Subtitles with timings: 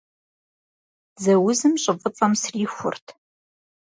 [1.15, 3.07] Дзэ узым щӀы фӀыцӀэм срихурт.